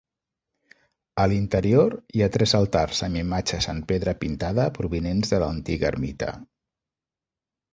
A 1.23 1.25
l'interior 1.33 1.93
hi 2.19 2.23
ha 2.27 2.31
tres 2.37 2.55
altars 2.59 3.03
amb 3.09 3.21
imatges 3.21 3.69
en 3.75 3.83
pedra 3.93 4.15
pintada 4.25 4.67
provinents 4.79 5.35
de 5.35 5.43
l'antiga 5.45 5.93
ermita. 5.95 6.33